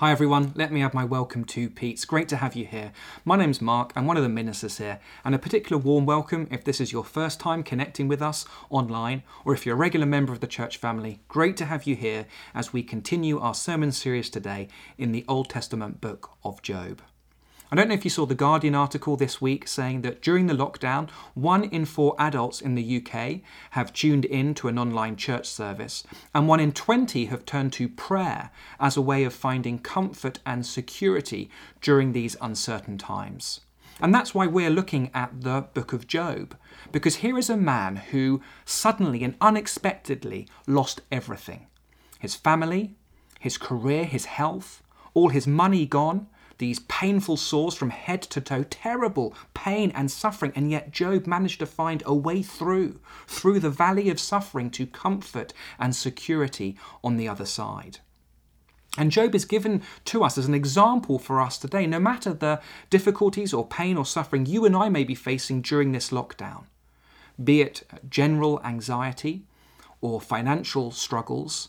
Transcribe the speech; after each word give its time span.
Hi 0.00 0.12
everyone, 0.12 0.52
let 0.54 0.72
me 0.72 0.82
add 0.82 0.92
my 0.92 1.06
welcome 1.06 1.46
to 1.46 1.70
Pete. 1.70 1.94
It's 1.94 2.04
great 2.04 2.28
to 2.28 2.36
have 2.36 2.54
you 2.54 2.66
here. 2.66 2.92
My 3.24 3.34
name's 3.34 3.62
Mark, 3.62 3.94
I'm 3.96 4.04
one 4.04 4.18
of 4.18 4.22
the 4.22 4.28
ministers 4.28 4.76
here, 4.76 5.00
and 5.24 5.34
a 5.34 5.38
particular 5.38 5.80
warm 5.80 6.04
welcome 6.04 6.48
if 6.50 6.64
this 6.64 6.82
is 6.82 6.92
your 6.92 7.02
first 7.02 7.40
time 7.40 7.62
connecting 7.62 8.06
with 8.06 8.20
us 8.20 8.44
online, 8.68 9.22
or 9.46 9.54
if 9.54 9.64
you're 9.64 9.74
a 9.74 9.78
regular 9.78 10.04
member 10.04 10.34
of 10.34 10.40
the 10.40 10.46
church 10.46 10.76
family. 10.76 11.20
Great 11.28 11.56
to 11.56 11.64
have 11.64 11.84
you 11.84 11.96
here 11.96 12.26
as 12.54 12.74
we 12.74 12.82
continue 12.82 13.38
our 13.38 13.54
sermon 13.54 13.90
series 13.90 14.28
today 14.28 14.68
in 14.98 15.12
the 15.12 15.24
Old 15.28 15.48
Testament 15.48 16.02
book 16.02 16.28
of 16.44 16.60
Job. 16.60 17.00
I 17.68 17.74
don't 17.74 17.88
know 17.88 17.94
if 17.94 18.04
you 18.04 18.10
saw 18.10 18.26
the 18.26 18.36
Guardian 18.36 18.76
article 18.76 19.16
this 19.16 19.40
week 19.40 19.66
saying 19.66 20.02
that 20.02 20.22
during 20.22 20.46
the 20.46 20.54
lockdown, 20.54 21.10
one 21.34 21.64
in 21.64 21.84
four 21.84 22.14
adults 22.16 22.60
in 22.60 22.76
the 22.76 23.02
UK 23.02 23.40
have 23.70 23.92
tuned 23.92 24.24
in 24.24 24.54
to 24.54 24.68
an 24.68 24.78
online 24.78 25.16
church 25.16 25.48
service, 25.48 26.04
and 26.32 26.46
one 26.46 26.60
in 26.60 26.70
20 26.70 27.24
have 27.24 27.44
turned 27.44 27.72
to 27.72 27.88
prayer 27.88 28.50
as 28.78 28.96
a 28.96 29.02
way 29.02 29.24
of 29.24 29.34
finding 29.34 29.80
comfort 29.80 30.38
and 30.46 30.64
security 30.64 31.50
during 31.80 32.12
these 32.12 32.36
uncertain 32.40 32.98
times. 32.98 33.62
And 34.00 34.14
that's 34.14 34.32
why 34.32 34.46
we're 34.46 34.70
looking 34.70 35.10
at 35.12 35.40
the 35.40 35.62
book 35.74 35.92
of 35.92 36.06
Job, 36.06 36.56
because 36.92 37.16
here 37.16 37.36
is 37.36 37.50
a 37.50 37.56
man 37.56 37.96
who 37.96 38.40
suddenly 38.64 39.24
and 39.24 39.34
unexpectedly 39.40 40.46
lost 40.68 41.00
everything 41.10 41.66
his 42.20 42.36
family, 42.36 42.94
his 43.40 43.58
career, 43.58 44.04
his 44.04 44.26
health, 44.26 44.82
all 45.14 45.30
his 45.30 45.46
money 45.48 45.84
gone 45.84 46.28
these 46.58 46.80
painful 46.80 47.36
sores 47.36 47.74
from 47.74 47.90
head 47.90 48.22
to 48.22 48.40
toe, 48.40 48.64
terrible 48.64 49.34
pain 49.54 49.92
and 49.94 50.10
suffering, 50.10 50.52
and 50.54 50.70
yet 50.70 50.90
Job 50.90 51.26
managed 51.26 51.58
to 51.60 51.66
find 51.66 52.02
a 52.06 52.14
way 52.14 52.42
through, 52.42 53.00
through 53.26 53.60
the 53.60 53.70
valley 53.70 54.08
of 54.08 54.18
suffering 54.18 54.70
to 54.70 54.86
comfort 54.86 55.52
and 55.78 55.94
security 55.94 56.76
on 57.04 57.16
the 57.16 57.28
other 57.28 57.46
side. 57.46 57.98
And 58.98 59.12
Job 59.12 59.34
is 59.34 59.44
given 59.44 59.82
to 60.06 60.24
us 60.24 60.38
as 60.38 60.46
an 60.46 60.54
example 60.54 61.18
for 61.18 61.40
us 61.40 61.58
today, 61.58 61.86
no 61.86 62.00
matter 62.00 62.32
the 62.32 62.60
difficulties 62.88 63.52
or 63.52 63.66
pain 63.66 63.96
or 63.96 64.06
suffering 64.06 64.46
you 64.46 64.64
and 64.64 64.74
I 64.74 64.88
may 64.88 65.04
be 65.04 65.14
facing 65.14 65.60
during 65.60 65.92
this 65.92 66.10
lockdown, 66.10 66.64
be 67.42 67.60
it 67.60 67.82
general 68.08 68.60
anxiety 68.64 69.44
or 70.00 70.20
financial 70.20 70.90
struggles, 70.90 71.68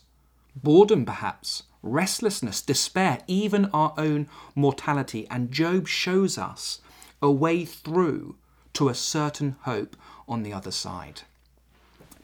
boredom 0.56 1.06
perhaps, 1.06 1.64
restlessness, 1.82 2.62
despair, 2.62 3.20
even 3.28 3.66
our 3.74 3.94
own 3.98 4.28
mortality. 4.56 5.28
And 5.30 5.52
Job 5.52 5.88
shows 5.88 6.38
us 6.38 6.82
a 7.22 7.32
way 7.32 7.66
through 7.66 8.36
to 8.74 8.90
a 8.90 8.96
certain 8.96 9.56
hope 9.62 9.96
on 10.28 10.44
the 10.44 10.54
other 10.54 10.72
side. 10.72 11.22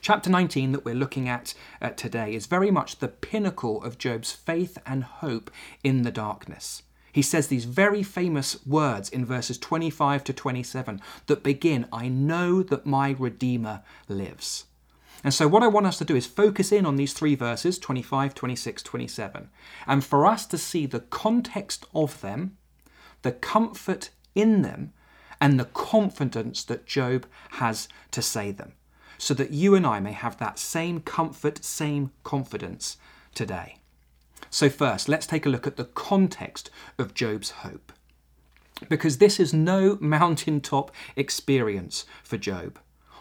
Chapter 0.01 0.29
19 0.29 0.73
that 0.73 0.83
we're 0.83 0.95
looking 0.95 1.29
at 1.29 1.53
uh, 1.81 1.89
today 1.91 2.35
is 2.35 2.45
very 2.45 2.69
much 2.69 2.99
the 2.99 3.07
pinnacle 3.07 3.81
of 3.83 3.97
Job's 3.97 4.33
faith 4.33 4.77
and 4.85 5.03
hope 5.03 5.49
in 5.83 6.01
the 6.01 6.11
darkness. 6.11 6.83
He 7.13 7.21
says 7.21 7.47
these 7.47 7.65
very 7.65 8.03
famous 8.03 8.65
words 8.65 9.07
in 9.07 9.23
verses 9.23 9.57
25 9.57 10.23
to 10.25 10.33
27 10.33 10.99
that 11.27 11.43
begin, 11.43 11.87
I 11.93 12.09
know 12.09 12.63
that 12.63 12.85
my 12.85 13.15
Redeemer 13.17 13.81
lives. 14.09 14.65
And 15.23 15.33
so, 15.33 15.47
what 15.47 15.63
I 15.63 15.67
want 15.67 15.85
us 15.85 15.97
to 15.99 16.05
do 16.05 16.15
is 16.15 16.27
focus 16.27 16.71
in 16.71 16.85
on 16.85 16.97
these 16.97 17.13
three 17.13 17.35
verses 17.35 17.79
25, 17.79 18.35
26, 18.35 18.83
27, 18.83 19.49
and 19.87 20.03
for 20.03 20.25
us 20.25 20.45
to 20.47 20.57
see 20.57 20.85
the 20.85 20.99
context 20.99 21.85
of 21.95 22.19
them, 22.21 22.57
the 23.21 23.31
comfort 23.31 24.09
in 24.35 24.63
them, 24.63 24.91
and 25.39 25.59
the 25.59 25.65
confidence 25.65 26.63
that 26.65 26.85
Job 26.85 27.25
has 27.51 27.87
to 28.11 28.21
say 28.21 28.51
them, 28.51 28.73
so 29.17 29.33
that 29.33 29.51
you 29.51 29.75
and 29.75 29.87
I 29.87 30.01
may 30.01 30.11
have 30.11 30.37
that 30.39 30.59
same 30.59 30.99
comfort, 30.99 31.63
same 31.63 32.11
confidence 32.23 32.97
today. 33.33 33.77
So, 34.49 34.69
first, 34.69 35.07
let's 35.07 35.25
take 35.25 35.45
a 35.45 35.49
look 35.49 35.65
at 35.65 35.77
the 35.77 35.85
context 35.85 36.69
of 36.99 37.13
Job's 37.13 37.49
hope. 37.49 37.93
Because 38.89 39.19
this 39.19 39.39
is 39.39 39.53
no 39.53 39.97
mountaintop 40.01 40.91
experience 41.15 42.05
for 42.23 42.37
Job. 42.37 42.77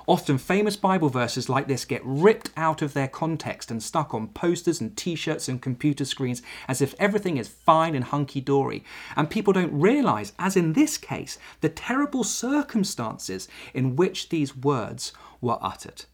Often 0.06 0.38
famous 0.38 0.76
Bible 0.76 1.08
verses 1.08 1.48
like 1.48 1.68
this 1.68 1.84
get 1.84 2.02
ripped 2.04 2.50
out 2.56 2.82
of 2.82 2.92
their 2.92 3.06
context 3.06 3.70
and 3.70 3.82
stuck 3.82 4.12
on 4.12 4.28
posters 4.28 4.80
and 4.80 4.96
t 4.96 5.14
shirts 5.14 5.48
and 5.48 5.62
computer 5.62 6.04
screens 6.04 6.42
as 6.66 6.82
if 6.82 6.94
everything 6.98 7.36
is 7.36 7.48
fine 7.48 7.94
and 7.94 8.04
hunky 8.04 8.40
dory. 8.40 8.82
And 9.14 9.30
people 9.30 9.52
don't 9.52 9.72
realize, 9.72 10.32
as 10.38 10.56
in 10.56 10.72
this 10.72 10.98
case, 10.98 11.38
the 11.60 11.68
terrible 11.68 12.24
circumstances 12.24 13.48
in 13.74 13.94
which 13.94 14.28
these 14.30 14.56
words 14.56 15.12
were 15.40 15.58
uttered. 15.60 16.04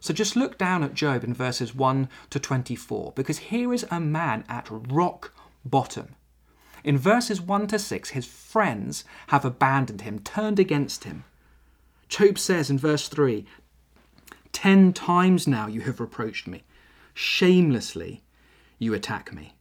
So 0.00 0.14
just 0.14 0.34
look 0.34 0.58
down 0.58 0.82
at 0.82 0.94
Job 0.94 1.22
in 1.22 1.34
verses 1.34 1.74
1 1.74 2.08
to 2.30 2.40
24, 2.40 3.12
because 3.14 3.38
here 3.38 3.72
is 3.72 3.86
a 3.90 4.00
man 4.00 4.44
at 4.48 4.66
rock 4.70 5.32
bottom. 5.64 6.16
In 6.82 6.96
verses 6.96 7.40
1 7.40 7.66
to 7.68 7.78
6, 7.78 8.10
his 8.10 8.26
friends 8.26 9.04
have 9.26 9.44
abandoned 9.44 10.00
him, 10.00 10.18
turned 10.20 10.58
against 10.58 11.04
him. 11.04 11.24
Job 12.10 12.38
says 12.38 12.68
in 12.68 12.76
verse 12.78 13.08
3 13.08 13.46
Ten 14.52 14.92
times 14.92 15.46
now 15.46 15.66
you 15.68 15.80
have 15.82 16.00
reproached 16.00 16.46
me. 16.46 16.64
Shamelessly 17.14 18.22
you 18.78 18.92
attack 18.92 19.32
me. 19.32 19.54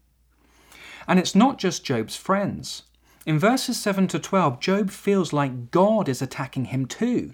And 1.07 1.19
it's 1.19 1.35
not 1.35 1.59
just 1.59 1.85
Job's 1.85 2.15
friends. 2.15 2.83
In 3.25 3.37
verses 3.37 3.79
7 3.79 4.07
to 4.07 4.19
12, 4.19 4.59
Job 4.59 4.89
feels 4.89 5.31
like 5.31 5.71
God 5.71 6.09
is 6.09 6.21
attacking 6.21 6.65
him 6.65 6.85
too. 6.85 7.33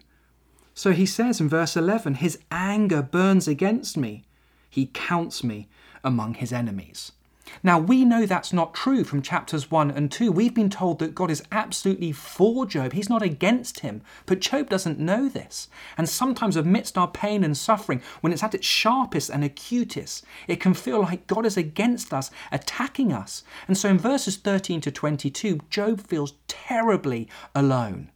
So 0.73 0.91
he 0.91 1.05
says 1.05 1.39
in 1.39 1.47
verse 1.47 1.77
11, 1.77 2.15
His 2.15 2.37
anger 2.51 3.01
burns 3.01 3.47
against 3.47 3.95
me. 3.95 4.25
He 4.69 4.91
counts 4.93 5.43
me 5.43 5.69
among 6.03 6.35
his 6.35 6.51
enemies. 6.51 7.13
Now, 7.61 7.79
we 7.79 8.05
know 8.05 8.25
that's 8.25 8.53
not 8.53 8.73
true 8.73 9.03
from 9.03 9.21
chapters 9.21 9.69
1 9.69 9.91
and 9.91 10.11
2. 10.11 10.31
We've 10.31 10.53
been 10.53 10.69
told 10.69 10.99
that 10.99 11.15
God 11.15 11.29
is 11.29 11.43
absolutely 11.51 12.11
for 12.11 12.65
Job, 12.65 12.93
He's 12.93 13.09
not 13.09 13.21
against 13.21 13.79
him. 13.81 14.01
But 14.25 14.39
Job 14.39 14.69
doesn't 14.69 14.99
know 14.99 15.29
this. 15.29 15.67
And 15.97 16.09
sometimes, 16.09 16.55
amidst 16.55 16.97
our 16.97 17.07
pain 17.07 17.43
and 17.43 17.57
suffering, 17.57 18.01
when 18.21 18.33
it's 18.33 18.43
at 18.43 18.55
its 18.55 18.65
sharpest 18.65 19.29
and 19.29 19.43
acutest, 19.43 20.23
it 20.47 20.59
can 20.59 20.73
feel 20.73 21.01
like 21.01 21.27
God 21.27 21.45
is 21.45 21.57
against 21.57 22.13
us, 22.13 22.31
attacking 22.51 23.13
us. 23.13 23.43
And 23.67 23.77
so, 23.77 23.89
in 23.89 23.99
verses 23.99 24.37
13 24.37 24.81
to 24.81 24.91
22, 24.91 25.61
Job 25.69 26.01
feels 26.01 26.33
terribly 26.47 27.27
alone. 27.53 28.11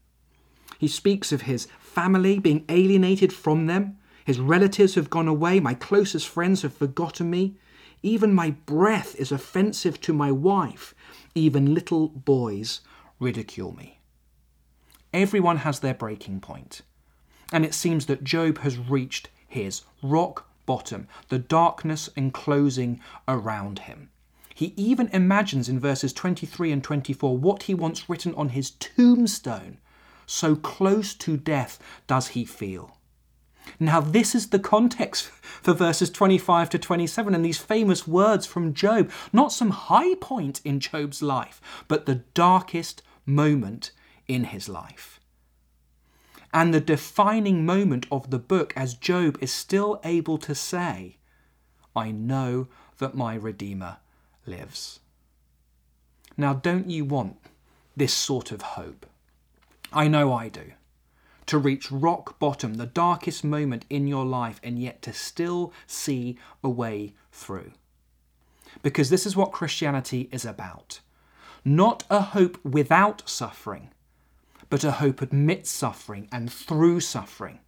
He 0.80 0.88
speaks 0.88 1.32
of 1.32 1.42
his 1.42 1.68
family 1.80 2.40
being 2.40 2.66
alienated 2.70 3.34
from 3.34 3.68
them. 3.68 3.98
His 4.26 4.40
relatives 4.40 4.96
have 4.96 5.10
gone 5.10 5.28
away. 5.28 5.60
My 5.60 5.74
closest 5.74 6.28
friends 6.28 6.62
have 6.62 6.74
forgotten 6.74 7.30
me. 7.30 7.56
Even 8.02 8.34
my 8.34 8.52
breath 8.52 9.16
is 9.16 9.32
offensive 9.32 10.00
to 10.02 10.14
my 10.14 10.32
wife. 10.32 10.96
Even 11.36 11.74
little 11.74 12.08
boys 12.08 12.82
ridicule 13.20 13.76
me. 13.76 14.00
Everyone 15.14 15.58
has 15.58 15.80
their 15.80 15.94
breaking 15.94 16.40
point. 16.40 16.82
And 17.52 17.66
it 17.66 17.74
seems 17.74 18.06
that 18.06 18.24
Job 18.24 18.60
has 18.60 18.78
reached 18.78 19.30
his 19.48 19.82
rock 20.04 20.48
bottom, 20.66 21.08
the 21.30 21.40
darkness 21.40 22.10
enclosing 22.16 23.02
around 23.28 23.80
him. 23.80 24.10
He 24.54 24.74
even 24.76 25.08
imagines 25.08 25.68
in 25.68 25.80
verses 25.80 26.14
23 26.14 26.72
and 26.72 26.84
24 26.84 27.38
what 27.38 27.64
he 27.64 27.74
wants 27.74 28.10
written 28.10 28.36
on 28.36 28.50
his 28.50 28.72
tombstone. 28.72 29.78
So 30.26 30.56
close 30.56 31.16
to 31.16 31.38
death 31.38 31.80
does 32.08 32.30
he 32.30 32.46
feel. 32.46 32.99
Now, 33.80 34.02
this 34.02 34.36
is 34.36 34.50
the 34.50 34.60
context 34.60 35.26
for 35.42 35.74
verses 35.74 36.10
25 36.10 36.70
to 36.72 36.80
27 36.80 37.36
and 37.36 37.46
these 37.46 37.58
famous 37.58 38.08
words 38.08 38.46
from 38.46 38.74
Job. 38.74 39.12
Not 39.32 39.52
some 39.52 39.72
high 39.72 40.16
point 40.16 40.62
in 40.64 40.80
Job's 40.80 41.22
life, 41.22 41.62
but 41.88 42.06
the 42.06 42.24
darkest 42.34 43.02
moment 43.26 43.92
in 44.28 44.46
his 44.46 44.68
life. 44.68 45.20
And 46.54 46.74
the 46.74 46.80
defining 46.80 47.66
moment 47.66 48.08
of 48.12 48.32
the 48.32 48.40
book 48.40 48.74
as 48.76 48.96
Job 48.96 49.38
is 49.42 49.54
still 49.54 50.00
able 50.04 50.38
to 50.40 50.56
say, 50.56 51.18
I 51.96 52.12
know 52.12 52.68
that 52.98 53.16
my 53.16 53.36
Redeemer 53.36 53.98
lives. 54.46 55.00
Now, 56.38 56.54
don't 56.54 56.90
you 56.90 57.06
want 57.06 57.38
this 57.96 58.14
sort 58.14 58.52
of 58.52 58.62
hope? 58.62 59.06
I 59.92 60.08
know 60.08 60.34
I 60.34 60.50
do 60.50 60.72
to 61.50 61.58
reach 61.58 61.92
rock 61.92 62.38
bottom, 62.38 62.76
the 62.76 62.86
darkest 62.86 63.44
moment 63.44 63.84
in 63.90 64.06
your 64.06 64.24
life, 64.24 64.60
and 64.64 64.78
yet 64.78 65.02
to 65.02 65.12
still 65.12 65.74
see 65.88 66.38
a 66.64 66.70
way 66.70 67.14
through. 67.32 67.72
Because 68.84 69.10
this 69.10 69.26
is 69.26 69.36
what 69.36 69.52
Christianity 69.52 70.30
is 70.32 70.46
about 70.46 71.00
not 71.66 72.06
a 72.10 72.22
hope 72.22 72.64
without 72.64 73.28
suffering, 73.28 73.90
but 74.70 74.84
a 74.84 74.92
hope 74.92 75.22
amidst 75.22 75.76
suffering 75.76 76.28
and 76.32 76.52
through 76.52 77.02
suffering. 77.02 77.60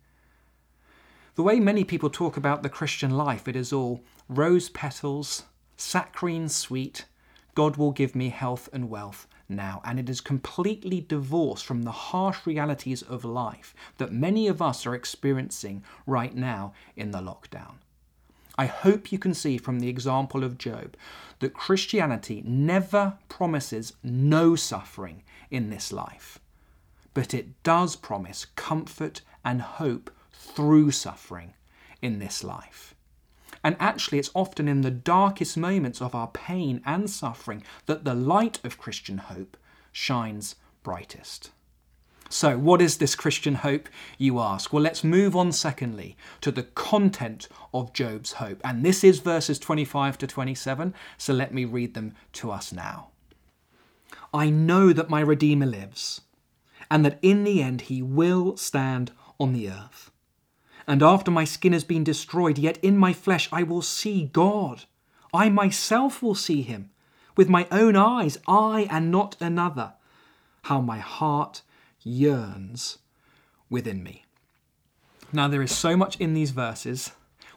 The 1.35 1.43
way 1.43 1.59
many 1.59 1.83
people 1.83 2.09
talk 2.09 2.37
about 2.37 2.63
the 2.63 2.69
Christian 2.69 3.11
life, 3.11 3.47
it 3.47 3.55
is 3.55 3.73
all 3.73 4.01
rose 4.29 4.69
petals, 4.69 5.43
saccharine 5.75 6.47
sweet, 6.47 7.05
God 7.53 7.75
will 7.75 7.91
give 7.91 8.15
me 8.15 8.29
health 8.29 8.69
and 8.71 8.89
wealth, 8.89 9.27
now, 9.51 9.81
and 9.85 9.99
it 9.99 10.09
is 10.09 10.21
completely 10.21 11.01
divorced 11.01 11.65
from 11.65 11.83
the 11.83 11.91
harsh 11.91 12.45
realities 12.45 13.01
of 13.01 13.23
life 13.23 13.75
that 13.97 14.11
many 14.11 14.47
of 14.47 14.61
us 14.61 14.85
are 14.85 14.95
experiencing 14.95 15.83
right 16.07 16.35
now 16.35 16.73
in 16.95 17.11
the 17.11 17.19
lockdown. 17.19 17.75
I 18.57 18.65
hope 18.65 19.11
you 19.11 19.19
can 19.19 19.33
see 19.33 19.57
from 19.57 19.79
the 19.79 19.89
example 19.89 20.43
of 20.43 20.57
Job 20.57 20.95
that 21.39 21.53
Christianity 21.53 22.43
never 22.45 23.17
promises 23.29 23.93
no 24.03 24.55
suffering 24.55 25.23
in 25.49 25.69
this 25.69 25.91
life, 25.91 26.39
but 27.13 27.33
it 27.33 27.63
does 27.63 27.95
promise 27.95 28.45
comfort 28.55 29.21
and 29.43 29.61
hope 29.61 30.11
through 30.31 30.91
suffering 30.91 31.53
in 32.01 32.19
this 32.19 32.43
life. 32.43 32.93
And 33.63 33.75
actually, 33.79 34.19
it's 34.19 34.31
often 34.33 34.67
in 34.67 34.81
the 34.81 34.91
darkest 34.91 35.55
moments 35.55 36.01
of 36.01 36.15
our 36.15 36.27
pain 36.27 36.81
and 36.85 37.09
suffering 37.09 37.63
that 37.85 38.05
the 38.05 38.15
light 38.15 38.59
of 38.63 38.77
Christian 38.77 39.19
hope 39.19 39.57
shines 39.91 40.55
brightest. 40.83 41.51
So, 42.29 42.57
what 42.57 42.81
is 42.81 42.97
this 42.97 43.13
Christian 43.13 43.55
hope, 43.55 43.89
you 44.17 44.39
ask? 44.39 44.71
Well, 44.71 44.81
let's 44.81 45.03
move 45.03 45.35
on, 45.35 45.51
secondly, 45.51 46.15
to 46.39 46.49
the 46.49 46.63
content 46.63 47.49
of 47.73 47.91
Job's 47.91 48.33
hope. 48.33 48.61
And 48.63 48.85
this 48.85 49.03
is 49.03 49.19
verses 49.19 49.59
25 49.59 50.17
to 50.19 50.27
27, 50.27 50.93
so 51.17 51.33
let 51.33 51.53
me 51.53 51.65
read 51.65 51.93
them 51.93 52.13
to 52.33 52.51
us 52.51 52.71
now. 52.71 53.09
I 54.33 54.49
know 54.49 54.93
that 54.93 55.09
my 55.09 55.19
Redeemer 55.19 55.65
lives, 55.65 56.21
and 56.89 57.03
that 57.03 57.19
in 57.21 57.43
the 57.43 57.61
end 57.61 57.81
he 57.81 58.01
will 58.01 58.55
stand 58.55 59.11
on 59.37 59.51
the 59.51 59.69
earth. 59.69 60.10
And 60.87 61.03
after 61.03 61.31
my 61.31 61.43
skin 61.43 61.73
has 61.73 61.83
been 61.83 62.03
destroyed, 62.03 62.57
yet 62.57 62.77
in 62.83 62.97
my 62.97 63.13
flesh 63.13 63.49
I 63.51 63.63
will 63.63 63.81
see 63.81 64.29
God. 64.33 64.85
I 65.33 65.49
myself 65.49 66.21
will 66.21 66.35
see 66.35 66.61
him. 66.61 66.89
With 67.37 67.49
my 67.49 67.67
own 67.71 67.95
eyes, 67.95 68.37
I 68.47 68.87
and 68.89 69.11
not 69.11 69.35
another. 69.39 69.93
How 70.63 70.81
my 70.81 70.99
heart 70.99 71.61
yearns 72.01 72.99
within 73.69 74.03
me. 74.03 74.25
Now, 75.33 75.47
there 75.47 75.61
is 75.61 75.71
so 75.71 75.95
much 75.95 76.19
in 76.19 76.33
these 76.33 76.51
verses, 76.51 77.11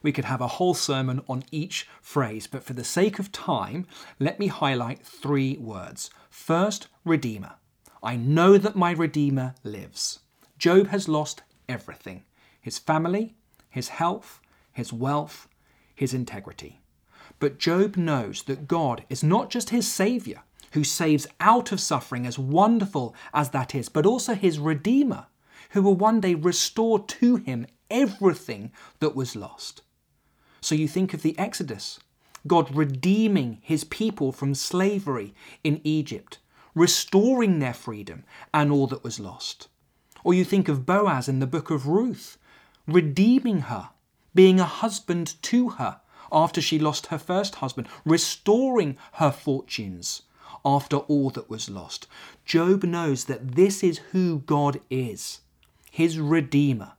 we 0.05 0.13
could 0.13 0.27
have 0.27 0.43
a 0.43 0.47
whole 0.47 0.75
sermon 0.75 1.23
on 1.29 1.45
each 1.51 1.89
phrase, 2.03 2.47
but 2.47 2.63
for 2.63 2.75
the 2.75 2.85
sake 2.85 3.19
of 3.19 3.33
time, 3.33 3.87
let 4.21 4.39
me 4.39 4.47
highlight 4.49 5.05
three 5.05 5.57
words. 5.57 6.11
First, 6.29 6.89
Redeemer. 7.05 7.55
I 8.03 8.17
know 8.17 8.59
that 8.59 8.77
my 8.77 8.93
Redeemer 8.93 9.55
lives. 9.65 10.21
Job 10.59 10.89
has 10.89 11.09
lost 11.09 11.43
everything 11.69 12.23
his 12.65 12.79
family, 12.79 13.35
his 13.69 13.89
health, 13.89 14.41
his 14.73 14.91
wealth, 14.91 15.49
his 15.95 16.15
integrity. 16.15 16.81
But 17.39 17.59
Job 17.59 17.99
knows 17.99 18.45
that 18.45 18.67
God 18.67 19.05
is 19.11 19.23
not 19.23 19.51
just 19.51 19.69
his 19.69 19.87
Saviour, 19.87 20.45
who 20.73 20.83
saves 20.83 21.27
out 21.41 21.73
of 21.73 21.81
suffering, 21.81 22.27
as 22.27 22.39
wonderful 22.39 23.15
as 23.35 23.51
that 23.51 23.75
is, 23.75 23.91
but 23.91 24.07
also 24.07 24.35
his 24.35 24.59
Redeemer, 24.59 25.27
who 25.73 25.83
will 25.83 25.95
one 25.95 26.23
day 26.23 26.35
restore 26.35 27.05
to 27.05 27.37
him 27.37 27.67
everything 27.91 28.73
that 28.99 29.15
was 29.15 29.37
lost. 29.37 29.83
So 30.63 30.75
you 30.75 30.89
think 30.89 31.13
of 31.13 31.21
the 31.21 31.39
Exodus, 31.39 32.01
God 32.47 32.75
redeeming 32.75 33.59
his 33.61 33.85
people 33.85 34.33
from 34.33 34.55
slavery 34.55 35.35
in 35.63 35.83
Egypt, 35.85 36.39
restoring 36.75 37.59
their 37.59 37.75
freedom 37.75 38.25
and 38.55 38.73
all 38.73 38.87
that 38.87 39.05
was 39.05 39.21
lost. 39.21 39.69
Or 40.25 40.33
you 40.33 40.47
think 40.47 40.71
of 40.71 40.87
Boaz 40.87 41.29
in 41.29 41.41
the 41.41 41.47
book 41.47 41.69
of 41.69 41.87
Ruth, 41.87 42.39
redeeming 42.87 43.63
her, 43.63 43.91
being 44.35 44.61
a 44.61 44.65
husband 44.65 45.35
to 45.43 45.71
her 45.71 46.01
after 46.33 46.61
she 46.61 46.79
lost 46.79 47.07
her 47.07 47.19
first 47.19 47.57
husband, 47.57 47.89
restoring 48.05 48.97
her 49.15 49.31
fortunes, 49.31 50.23
after 50.65 50.97
all 50.97 51.31
that 51.31 51.51
was 51.51 51.71
lost. 51.71 52.07
Job 52.45 52.85
knows 52.85 53.27
that 53.27 53.53
this 53.55 53.83
is 53.83 53.99
who 54.13 54.41
God 54.41 54.81
is 54.91 55.41
his 55.95 56.19
Redeemer, 56.19 56.95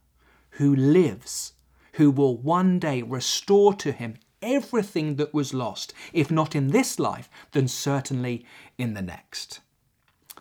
who 0.51 0.73
lives, 0.73 1.51
who 1.95 2.09
will 2.09 2.37
one 2.37 2.79
day 2.79 3.01
restore 3.01 3.73
to 3.73 3.91
him 3.91 4.15
everything 4.41 5.17
that 5.17 5.33
was 5.33 5.53
lost, 5.53 5.93
if 6.13 6.31
not 6.31 6.55
in 6.55 6.69
this 6.69 6.97
life, 6.97 7.29
then 7.51 7.67
certainly 7.67 8.45
in 8.77 8.93
the 8.93 9.01
next. 9.01 9.59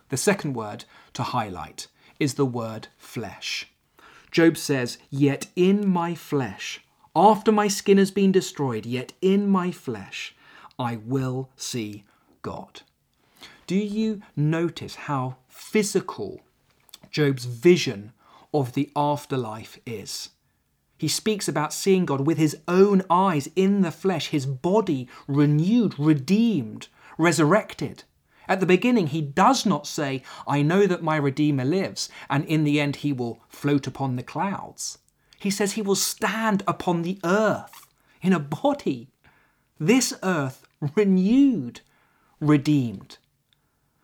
The 0.07 0.15
second 0.15 0.53
word 0.53 0.85
to 1.15 1.23
highlight 1.23 1.87
is 2.17 2.35
the 2.35 2.45
word 2.45 2.87
flesh. 2.97 3.67
Job 4.35 4.57
says, 4.57 4.97
Yet 5.09 5.47
in 5.55 5.87
my 5.87 6.13
flesh, 6.13 6.81
after 7.15 7.53
my 7.53 7.69
skin 7.69 7.97
has 7.97 8.11
been 8.11 8.33
destroyed, 8.33 8.85
yet 8.85 9.13
in 9.21 9.47
my 9.47 9.71
flesh, 9.71 10.35
I 10.77 10.97
will 10.97 11.51
see 11.55 12.03
God. 12.41 12.81
Do 13.65 13.77
you 13.77 14.21
notice 14.35 14.95
how 14.95 15.37
physical 15.47 16.41
Job's 17.09 17.45
vision 17.45 18.11
of 18.53 18.73
the 18.73 18.91
afterlife 18.93 19.79
is? 19.85 20.31
He 20.97 21.07
speaks 21.07 21.47
about 21.47 21.71
seeing 21.71 22.05
God 22.05 22.27
with 22.27 22.37
his 22.37 22.57
own 22.67 23.03
eyes 23.09 23.47
in 23.55 23.83
the 23.83 23.91
flesh, 23.91 24.27
his 24.27 24.45
body 24.45 25.07
renewed, 25.29 25.97
redeemed, 25.97 26.89
resurrected. 27.17 28.03
At 28.47 28.59
the 28.59 28.65
beginning, 28.65 29.07
he 29.07 29.21
does 29.21 29.65
not 29.65 29.87
say, 29.87 30.23
I 30.47 30.61
know 30.61 30.87
that 30.87 31.03
my 31.03 31.15
Redeemer 31.15 31.65
lives, 31.65 32.09
and 32.29 32.45
in 32.45 32.63
the 32.63 32.79
end 32.79 32.97
he 32.97 33.11
will 33.11 33.41
float 33.49 33.87
upon 33.87 34.15
the 34.15 34.23
clouds. 34.23 34.99
He 35.39 35.49
says 35.49 35.73
he 35.73 35.81
will 35.81 35.95
stand 35.95 36.63
upon 36.67 37.01
the 37.01 37.19
earth 37.23 37.87
in 38.21 38.33
a 38.33 38.39
body, 38.39 39.09
this 39.79 40.13
earth 40.23 40.67
renewed, 40.95 41.81
redeemed. 42.39 43.17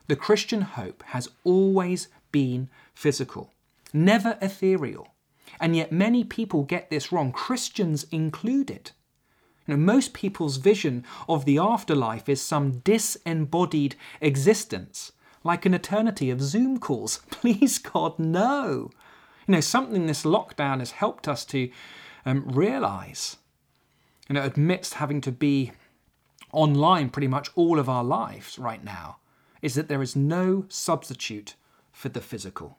The 0.08 0.16
Christian 0.16 0.62
hope 0.62 1.04
has 1.08 1.30
always 1.44 2.08
been 2.32 2.70
physical, 2.94 3.54
never 3.94 4.38
ethereal. 4.42 5.08
And 5.60 5.76
yet 5.76 5.92
many 5.92 6.24
people 6.24 6.64
get 6.64 6.90
this 6.90 7.12
wrong, 7.12 7.32
Christians 7.32 8.06
included. 8.12 8.92
You 9.68 9.76
know, 9.76 9.84
most 9.84 10.14
people's 10.14 10.58
vision 10.58 11.06
of 11.30 11.46
the 11.46 11.58
afterlife 11.58 12.28
is 12.28 12.42
some 12.42 12.80
disembodied 12.80 13.96
existence, 14.20 15.12
like 15.44 15.66
an 15.66 15.74
eternity 15.74 16.30
of 16.30 16.42
Zoom 16.42 16.80
calls. 16.80 17.22
Please, 17.30 17.78
God, 17.78 18.18
no. 18.18 18.90
You 19.48 19.56
know, 19.56 19.62
something 19.62 20.06
this 20.06 20.24
lockdown 20.24 20.80
has 20.80 20.92
helped 20.92 21.28
us 21.28 21.46
to 21.46 21.70
um, 22.26 22.48
realize. 22.48 23.38
You 24.30 24.36
know, 24.36 24.50
amidst 24.56 24.96
having 24.96 25.22
to 25.22 25.32
be 25.32 25.72
online 26.52 27.10
pretty 27.10 27.28
much 27.28 27.50
all 27.56 27.80
of 27.80 27.90
our 27.90 28.04
lives 28.04 28.58
right 28.58 28.84
now, 28.84 29.18
is 29.62 29.76
that 29.76 29.88
there 29.88 30.02
is 30.02 30.16
no 30.16 30.66
substitute 30.70 31.56
for 31.92 32.10
the 32.10 32.22
physical. 32.22 32.78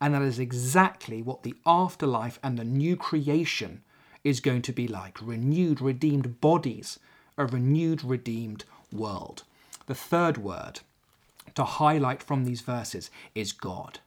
And 0.00 0.14
that 0.14 0.22
is 0.22 0.38
exactly 0.38 1.22
what 1.22 1.42
the 1.42 1.54
afterlife 1.66 2.38
and 2.42 2.58
the 2.58 2.64
new 2.64 2.96
creation 2.96 3.82
is 4.24 4.40
going 4.40 4.62
to 4.62 4.72
be 4.72 4.88
like 4.88 5.18
renewed, 5.22 5.80
redeemed 5.80 6.40
bodies, 6.40 6.98
a 7.36 7.46
renewed, 7.46 8.02
redeemed 8.02 8.64
world. 8.90 9.44
The 9.86 9.94
third 9.94 10.38
word 10.38 10.80
to 11.54 11.64
highlight 11.64 12.22
from 12.22 12.44
these 12.44 12.62
verses 12.62 13.10
is 13.34 13.52
God, 13.52 14.00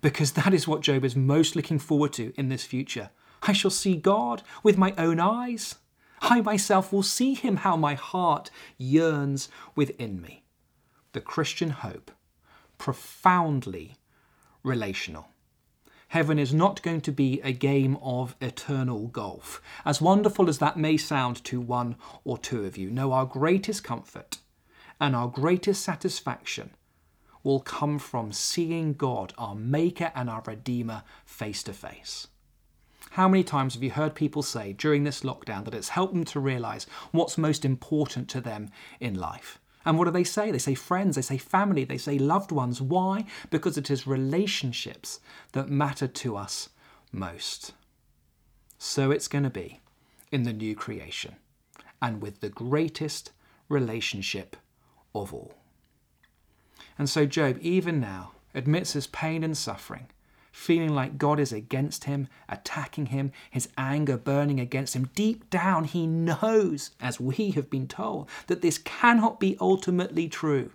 because 0.00 0.32
that 0.32 0.54
is 0.54 0.68
what 0.68 0.82
Job 0.82 1.04
is 1.04 1.16
most 1.16 1.56
looking 1.56 1.80
forward 1.80 2.12
to 2.14 2.32
in 2.36 2.48
this 2.48 2.64
future. 2.64 3.10
I 3.42 3.52
shall 3.52 3.70
see 3.70 3.96
God 3.96 4.42
with 4.62 4.78
my 4.78 4.94
own 4.96 5.20
eyes. 5.20 5.74
I 6.22 6.40
myself 6.40 6.92
will 6.92 7.02
see 7.02 7.34
him, 7.34 7.56
how 7.56 7.76
my 7.76 7.94
heart 7.94 8.50
yearns 8.78 9.48
within 9.74 10.22
me 10.22 10.42
the 11.12 11.20
Christian 11.20 11.70
hope, 11.70 12.10
profoundly 12.76 13.96
relational. 14.62 15.28
Heaven 16.08 16.38
is 16.38 16.54
not 16.54 16.82
going 16.82 17.00
to 17.02 17.12
be 17.12 17.40
a 17.42 17.52
game 17.52 17.96
of 18.00 18.36
eternal 18.40 19.08
golf, 19.08 19.60
as 19.84 20.00
wonderful 20.00 20.48
as 20.48 20.58
that 20.58 20.76
may 20.76 20.96
sound 20.96 21.42
to 21.44 21.60
one 21.60 21.96
or 22.24 22.38
two 22.38 22.64
of 22.64 22.76
you. 22.76 22.90
No, 22.90 23.12
our 23.12 23.26
greatest 23.26 23.82
comfort 23.82 24.38
and 25.00 25.16
our 25.16 25.28
greatest 25.28 25.82
satisfaction 25.82 26.70
will 27.42 27.60
come 27.60 27.98
from 27.98 28.32
seeing 28.32 28.94
God, 28.94 29.34
our 29.36 29.54
Maker 29.54 30.10
and 30.14 30.30
our 30.30 30.42
Redeemer, 30.46 31.02
face 31.24 31.62
to 31.64 31.72
face. 31.72 32.28
How 33.10 33.28
many 33.28 33.44
times 33.44 33.74
have 33.74 33.82
you 33.82 33.90
heard 33.90 34.14
people 34.14 34.42
say 34.42 34.72
during 34.72 35.04
this 35.04 35.22
lockdown 35.22 35.64
that 35.64 35.74
it's 35.74 35.90
helped 35.90 36.12
them 36.12 36.24
to 36.24 36.40
realize 36.40 36.86
what's 37.12 37.38
most 37.38 37.64
important 37.64 38.28
to 38.30 38.40
them 38.40 38.70
in 39.00 39.14
life? 39.14 39.58
And 39.86 39.96
what 39.96 40.06
do 40.06 40.10
they 40.10 40.24
say? 40.24 40.50
They 40.50 40.58
say 40.58 40.74
friends, 40.74 41.14
they 41.14 41.22
say 41.22 41.38
family, 41.38 41.84
they 41.84 41.96
say 41.96 42.18
loved 42.18 42.50
ones. 42.50 42.82
Why? 42.82 43.24
Because 43.50 43.78
it 43.78 43.88
is 43.88 44.06
relationships 44.06 45.20
that 45.52 45.70
matter 45.70 46.08
to 46.08 46.36
us 46.36 46.70
most. 47.12 47.72
So 48.78 49.12
it's 49.12 49.28
going 49.28 49.44
to 49.44 49.50
be 49.50 49.80
in 50.32 50.42
the 50.42 50.52
new 50.52 50.74
creation 50.74 51.36
and 52.02 52.20
with 52.20 52.40
the 52.40 52.48
greatest 52.48 53.30
relationship 53.68 54.56
of 55.14 55.32
all. 55.32 55.54
And 56.98 57.08
so 57.08 57.24
Job, 57.24 57.58
even 57.60 58.00
now, 58.00 58.32
admits 58.54 58.92
his 58.94 59.06
pain 59.06 59.44
and 59.44 59.56
suffering 59.56 60.08
feeling 60.56 60.94
like 60.94 61.18
God 61.18 61.38
is 61.38 61.52
against 61.52 62.04
him, 62.04 62.26
attacking 62.48 63.06
him, 63.06 63.30
his 63.50 63.68
anger 63.76 64.16
burning 64.16 64.58
against 64.58 64.96
him. 64.96 65.10
Deep 65.14 65.48
down, 65.50 65.84
he 65.84 66.06
knows, 66.06 66.92
as 66.98 67.20
we 67.20 67.50
have 67.50 67.68
been 67.68 67.86
told, 67.86 68.26
that 68.46 68.62
this 68.62 68.78
cannot 68.78 69.38
be 69.38 69.58
ultimately 69.60 70.28
true, 70.28 70.72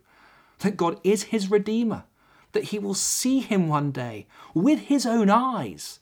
that 0.59 0.77
God 0.77 0.99
is 1.03 1.23
his 1.23 1.49
Redeemer, 1.49 2.03
that 2.51 2.65
he 2.65 2.77
will 2.77 2.93
see 2.93 3.39
him 3.39 3.67
one 3.67 3.91
day 3.91 4.27
with 4.53 4.81
his 4.81 5.07
own 5.07 5.31
eyes, 5.31 5.99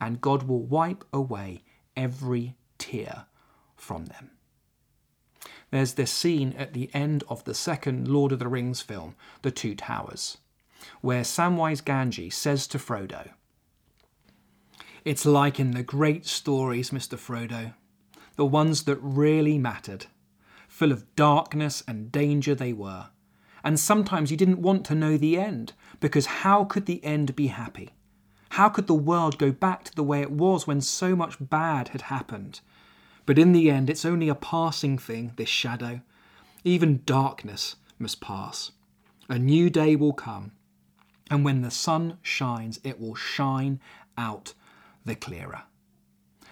and 0.00 0.22
God 0.22 0.44
will 0.44 0.62
wipe 0.62 1.04
away 1.12 1.62
every 1.94 2.56
tear 2.78 3.26
from 3.76 4.06
them. 4.06 4.30
There's 5.70 5.92
this 5.92 6.10
scene 6.10 6.54
at 6.56 6.72
the 6.72 6.88
end 6.94 7.22
of 7.28 7.44
the 7.44 7.54
second 7.54 8.08
Lord 8.08 8.32
of 8.32 8.38
the 8.38 8.48
Rings 8.48 8.80
film, 8.80 9.14
The 9.42 9.50
Two 9.50 9.74
Towers, 9.74 10.38
where 11.00 11.22
Samwise 11.22 11.82
Gamgee 11.82 12.32
says 12.32 12.66
to 12.68 12.78
Frodo, 12.78 13.30
It's 15.04 15.26
like 15.26 15.60
in 15.60 15.72
the 15.72 15.82
great 15.82 16.26
stories, 16.26 16.90
Mr. 16.90 17.18
Frodo, 17.18 17.74
the 18.36 18.46
ones 18.46 18.84
that 18.84 18.98
really 19.00 19.58
mattered. 19.58 20.06
Full 20.68 20.92
of 20.92 21.14
darkness 21.14 21.82
and 21.86 22.10
danger 22.10 22.54
they 22.54 22.72
were. 22.72 23.08
And 23.62 23.78
sometimes 23.78 24.30
you 24.30 24.36
didn't 24.36 24.60
want 24.62 24.84
to 24.86 24.94
know 24.94 25.16
the 25.16 25.38
end, 25.38 25.72
because 26.00 26.26
how 26.26 26.64
could 26.64 26.86
the 26.86 27.02
end 27.04 27.36
be 27.36 27.46
happy? 27.46 27.90
How 28.50 28.68
could 28.68 28.86
the 28.86 28.94
world 28.94 29.38
go 29.38 29.50
back 29.50 29.84
to 29.84 29.94
the 29.94 30.02
way 30.02 30.20
it 30.20 30.30
was 30.30 30.66
when 30.66 30.80
so 30.80 31.16
much 31.16 31.36
bad 31.40 31.88
had 31.88 32.02
happened? 32.02 32.60
But 33.26 33.38
in 33.38 33.52
the 33.52 33.70
end, 33.70 33.88
it's 33.88 34.04
only 34.04 34.28
a 34.28 34.34
passing 34.34 34.98
thing, 34.98 35.32
this 35.36 35.48
shadow. 35.48 36.02
Even 36.62 37.02
darkness 37.04 37.76
must 37.98 38.20
pass. 38.20 38.72
A 39.28 39.38
new 39.38 39.70
day 39.70 39.96
will 39.96 40.12
come, 40.12 40.52
and 41.34 41.44
when 41.44 41.62
the 41.62 41.70
sun 41.70 42.18
shines, 42.22 42.78
it 42.84 43.00
will 43.00 43.16
shine 43.16 43.80
out 44.16 44.54
the 45.04 45.16
clearer. 45.16 45.64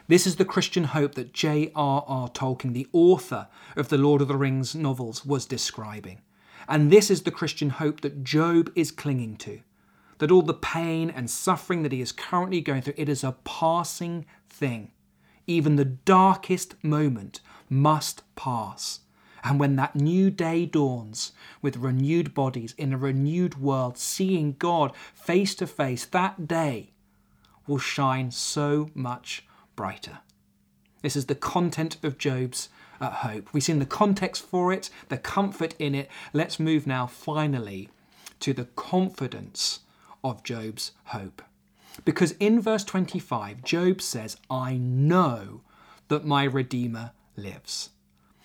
This 0.09 0.27
is 0.27 0.35
the 0.37 0.45
Christian 0.45 0.83
hope 0.83 1.15
that 1.15 1.33
J.R.R. 1.33 2.29
Tolkien, 2.31 2.73
the 2.73 2.89
author 2.93 3.47
of 3.77 3.91
the 3.91 3.97
Lord 3.97 4.21
of 4.21 4.27
the 4.27 4.37
Rings 4.37 4.75
novels, 4.75 5.25
was 5.25 5.47
describing. 5.47 6.21
And 6.69 6.91
this 6.91 7.12
is 7.12 7.23
the 7.23 7.31
Christian 7.31 7.71
hope 7.71 8.01
that 8.01 8.25
Job 8.25 8.73
is 8.75 8.91
clinging 8.91 9.37
to. 9.37 9.61
That 10.19 10.33
all 10.33 10.43
the 10.43 10.53
pain 10.53 11.11
and 11.11 11.31
suffering 11.31 11.85
that 11.85 11.93
he 11.93 12.01
is 12.01 12.11
currently 12.11 12.61
going 12.61 12.83
through, 12.83 12.95
it 12.97 13.09
is 13.09 13.23
a 13.23 13.37
passing 13.45 14.27
thing 14.49 14.91
even 15.47 15.77
the 15.77 15.85
darkest 15.85 16.83
moment 16.83 17.41
must 17.69 18.23
pass. 18.37 19.01
And 19.44 19.58
when 19.58 19.76
that 19.76 19.96
new 19.96 20.30
day 20.30 20.66
dawns 20.66 21.32
with 21.61 21.76
renewed 21.76 22.32
bodies 22.34 22.75
in 22.78 22.92
a 22.92 22.99
renewed 22.99 23.58
world, 23.58 23.99
seeing 23.99 24.52
God 24.58 24.92
face 25.14 25.54
to 25.56 25.66
face, 25.66 26.04
that 26.06 26.46
day 26.46 26.90
will 27.66 27.78
shine 27.78 28.30
so 28.30 28.90
much 28.94 29.44
brighter. 29.75 30.18
This 31.02 31.16
is 31.16 31.26
the 31.26 31.34
content 31.34 31.96
of 32.04 32.18
Job's 32.18 32.68
uh, 33.00 33.11
hope. 33.11 33.52
We've 33.52 33.62
seen 33.62 33.80
the 33.80 33.87
context 33.87 34.44
for 34.44 34.72
it, 34.72 34.88
the 35.08 35.18
comfort 35.18 35.75
in 35.78 35.94
it. 35.94 36.08
Let's 36.32 36.61
move 36.61 36.87
now 36.87 37.06
finally 37.06 37.88
to 38.40 38.52
the 38.52 38.66
confidence 38.76 39.80
of 40.22 40.44
Job's 40.44 40.92
hope. 41.06 41.42
Because 42.04 42.32
in 42.32 42.61
verse 42.61 42.84
25, 42.84 43.64
Job 43.64 44.00
says, 44.00 44.37
I 44.49 44.76
know 44.76 45.62
that 46.08 46.25
my 46.25 46.44
Redeemer 46.44 47.12
lives. 47.37 47.90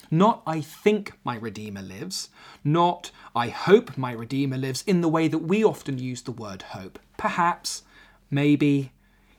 Not 0.10 0.42
I 0.48 0.62
think 0.62 1.14
my 1.24 1.36
Redeemer 1.36 1.82
lives, 1.82 2.30
not 2.64 3.12
I 3.36 3.50
hope 3.50 3.98
my 3.98 4.12
Redeemer 4.12 4.58
lives 4.58 4.84
in 4.88 5.02
the 5.02 5.10
way 5.10 5.28
that 5.28 5.40
we 5.40 5.64
often 5.64 5.98
use 5.98 6.22
the 6.22 6.32
word 6.32 6.62
hope. 6.62 7.00
Perhaps, 7.18 7.84
maybe, 8.32 8.94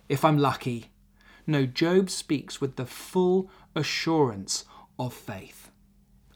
if 0.09 0.25
I'm 0.25 0.39
lucky. 0.39 0.91
No, 1.47 1.65
Job 1.65 2.11
speaks 2.11 2.61
with 2.61 2.77
the 2.77 2.87
full 2.87 3.51
assurance 3.75 4.65
of 4.99 5.15
faith. 5.15 5.71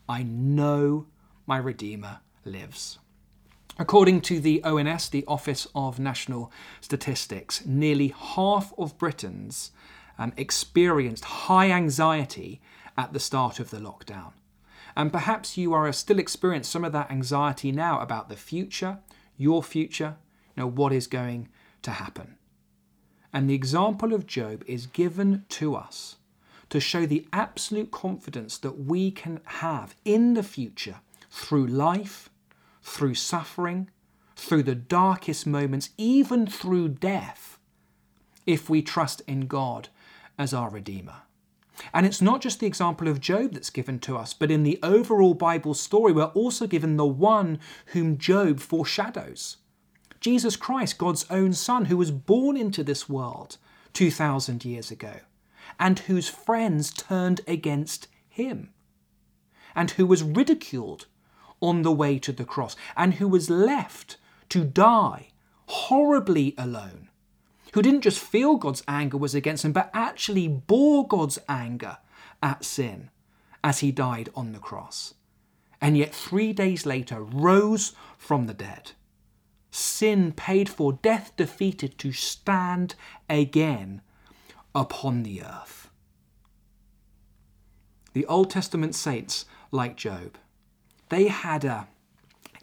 I 0.09 0.23
know 0.23 1.07
my 1.47 1.59
Redeemer 1.59 2.21
lives. 2.45 2.99
According 3.79 4.21
to 4.23 4.41
the 4.41 4.63
ONS, 4.65 5.09
the 5.09 5.25
Office 5.27 5.67
of 5.75 5.99
National 5.99 6.53
Statistics, 6.81 7.65
nearly 7.65 8.09
half 8.09 8.73
of 8.79 8.99
Britons 8.99 9.73
um, 10.19 10.33
experienced 10.37 11.25
high 11.25 11.71
anxiety 11.71 12.61
at 12.97 13.13
the 13.13 13.21
start 13.21 13.61
of 13.61 13.71
the 13.71 13.79
lockdown. 13.79 14.33
And 14.97 15.13
perhaps 15.13 15.57
you 15.57 15.73
are 15.73 15.89
uh, 15.89 15.93
still 15.93 16.19
experiencing 16.19 16.71
some 16.71 16.85
of 16.85 16.93
that 16.93 17.11
anxiety 17.11 17.73
now 17.73 18.01
about 18.01 18.29
the 18.29 18.37
future, 18.37 18.99
your 19.37 19.63
future, 19.63 20.17
you 20.55 20.63
know, 20.63 20.67
what 20.67 20.93
is 20.93 21.07
going 21.07 21.49
to 21.83 21.93
happen. 21.93 22.37
And 23.33 23.49
the 23.49 23.55
example 23.55 24.13
of 24.13 24.27
Job 24.27 24.63
is 24.67 24.87
given 24.87 25.45
to 25.51 25.75
us 25.75 26.17
to 26.69 26.81
show 26.81 27.07
the 27.07 27.27
absolute 27.33 27.91
confidence 27.91 28.59
that 28.59 28.79
we 28.79 29.11
can 29.11 29.41
have 29.45 29.95
in 30.05 30.35
the 30.35 30.43
future 30.43 30.97
through 31.31 31.67
life 31.67 32.29
through 32.83 33.15
suffering, 33.15 33.89
through 34.37 34.65
the 34.65 34.75
darkest 34.75 35.47
moments, 35.47 35.91
even 35.97 36.47
through 36.47 36.89
death, 36.89 37.59
if 38.45 38.69
we 38.69 38.83
trust 38.83 39.23
in 39.27 39.47
God 39.47 39.89
as 40.37 40.53
our 40.53 40.69
Redeemer. 40.69 41.23
And 41.93 42.07
it's 42.07 42.23
not 42.23 42.41
just 42.41 42.61
the 42.61 42.67
example 42.67 43.09
of 43.09 43.21
Job 43.21 43.53
that's 43.53 43.71
given 43.71 43.99
to 44.01 44.17
us, 44.17 44.35
but 44.35 44.51
in 44.51 44.63
the 44.63 44.79
overall 44.83 45.35
Bible 45.35 45.75
story, 45.75 46.13
we're 46.13 46.25
also 46.25 46.67
given 46.67 46.97
the 46.97 47.07
one 47.07 47.59
whom 47.87 48.19
Job 48.19 48.61
foreshadows. 48.61 49.59
Jesus 50.21 50.57
Christ, 50.57 50.99
God's 50.99 51.27
own 51.31 51.53
Son, 51.53 51.87
who 51.87 51.97
was 51.97 52.11
born 52.11 52.57
into 52.57 52.85
this 52.85 53.09
world 53.09 53.59
2,000 53.93 54.65
years 54.65 54.91
ago, 54.91 55.21
and 55.79 55.99
whose 56.01 56.29
friends 56.29 56.93
turned 56.93 57.41
against 57.47 58.09
him, 58.29 58.71
and 59.75 59.93
who 59.93 60.07
was 60.07 60.23
ridiculed 60.23 61.07
on 61.63 61.83
the 61.83 61.93
way 61.93 62.19
to 62.19 62.33
the 62.33 62.45
cross 62.45 62.77
and 62.97 63.15
who 63.15 63.29
was 63.29 63.49
left 63.49 64.19
to 64.51 64.65
die 64.65 65.29
horribly 65.67 66.55
alone, 66.59 67.09
who 67.73 67.83
didn't 67.83 68.03
just 68.03 68.19
feel 68.19 68.57
God's 68.57 68.83
anger 68.87 69.17
was 69.17 69.35
against 69.35 69.65
him, 69.65 69.73
but 69.73 69.91
actually 69.93 70.49
bore 70.49 71.07
God's 71.07 71.39
anger 71.49 71.99
at 72.43 72.65
sin 72.65 73.11
as 73.65 73.81
he 73.81 73.93
died 73.93 74.29
on 74.35 74.53
the 74.53 74.59
cross. 74.59 75.15
And 75.81 75.97
yet, 75.97 76.15
three 76.15 76.53
days 76.53 76.87
later, 76.87 77.23
rose 77.23 77.93
from 78.17 78.47
the 78.47 78.55
dead. 78.55 78.93
Sin 79.71 80.33
paid 80.33 80.69
for, 80.69 80.93
death 80.93 81.33
defeated, 81.37 81.99
to 81.99 82.13
stand 82.13 82.95
again 83.29 84.03
upon 84.75 85.23
the 85.23 85.43
earth. 85.43 85.91
The 88.13 88.27
Old 88.27 88.51
Testament 88.51 88.95
saints, 88.95 89.47
like 89.71 89.97
Job, 89.97 90.37
they 91.09 91.29
had 91.29 91.65
a 91.65 91.89